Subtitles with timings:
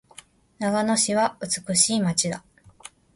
[0.57, 2.43] 長野市は美しい街だ。